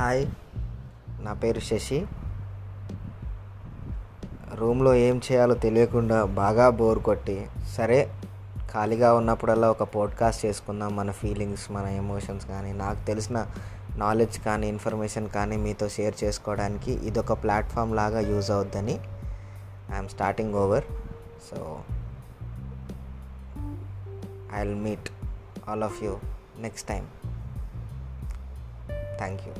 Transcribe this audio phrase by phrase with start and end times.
[0.00, 0.26] Hi
[1.20, 2.06] నా పేరు శశి.
[4.54, 8.14] రూమ్లో ఏం చేయాలో తెలియకుండా బాగా బోర్ కొట్టి సరే
[8.74, 13.46] ఖాళీగా ఉన్నప్పుడల్లా ఒక పోడ్కాస్ట్ చేసుకుందాం మన ఫీలింగ్స్ మన ఎమోషన్స్ కానీ నాకు తెలిసిన
[13.96, 19.00] నాలెడ్జ్ కానీ ఇన్ఫర్మేషన్ కానీ మీతో షేర్ చేసుకోవడానికి ఇదొక ప్లాట్ఫామ్ లాగా యూజ్ అవుద్దని
[19.94, 20.84] I'm starting over.
[21.50, 21.80] So
[24.54, 25.10] I will meet
[25.68, 26.18] all of you
[26.58, 27.06] next time
[29.16, 29.52] thank you.